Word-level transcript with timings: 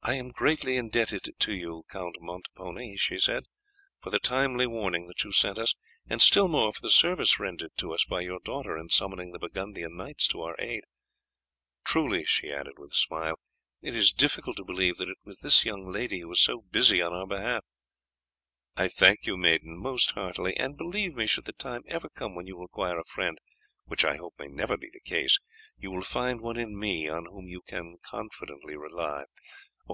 "I 0.00 0.14
am 0.14 0.30
greatly 0.30 0.76
indebted 0.76 1.34
to 1.40 1.52
you, 1.54 1.84
Count 1.90 2.16
Montepone," 2.20 2.96
she 2.98 3.18
said, 3.18 3.44
"for 4.00 4.08
the 4.08 4.20
timely 4.20 4.66
warning 4.66 5.06
that 5.08 5.22
you 5.22 5.32
sent 5.32 5.58
us, 5.58 5.74
and 6.08 6.22
still 6.22 6.48
more 6.48 6.72
for 6.72 6.80
the 6.80 6.88
service 6.88 7.38
rendered 7.38 7.72
to 7.76 7.92
us 7.92 8.04
by 8.06 8.22
your 8.22 8.38
daughter 8.40 8.78
in 8.78 8.88
summoning 8.88 9.32
the 9.32 9.38
Burgundian 9.38 9.96
knights 9.98 10.26
to 10.28 10.40
our 10.40 10.54
aid. 10.60 10.84
Truly," 11.84 12.24
she 12.24 12.50
added 12.50 12.78
with 12.78 12.92
a 12.92 12.96
smile, 12.96 13.38
"it 13.82 13.94
is 13.94 14.10
difficult 14.12 14.56
to 14.56 14.64
believe 14.64 14.96
that 14.96 15.10
it 15.10 15.18
was 15.24 15.40
this 15.40 15.66
young 15.66 15.90
lady 15.90 16.20
who 16.20 16.28
was 16.28 16.40
so 16.40 16.62
busy 16.70 17.02
on 17.02 17.12
our 17.12 17.26
behalf. 17.26 17.64
I 18.76 18.88
thank 18.88 19.26
you, 19.26 19.36
maiden, 19.36 19.76
most 19.76 20.12
heartily. 20.12 20.56
And, 20.56 20.78
believe 20.78 21.16
me, 21.16 21.26
should 21.26 21.44
the 21.44 21.52
time 21.52 21.82
ever 21.86 22.08
come 22.08 22.34
when 22.34 22.46
you 22.46 22.58
require 22.58 22.98
a 23.00 23.04
friend; 23.04 23.36
which 23.84 24.06
I 24.06 24.16
hope 24.16 24.34
may 24.38 24.46
never 24.48 24.78
be 24.78 24.88
the 24.90 25.00
case, 25.00 25.38
you 25.76 25.90
will 25.90 26.02
find 26.02 26.40
one 26.40 26.58
in 26.58 26.78
me 26.78 27.08
on 27.08 27.26
whom 27.26 27.46
you 27.48 27.60
can 27.66 27.96
confidently 28.02 28.74
rely. 28.76 29.24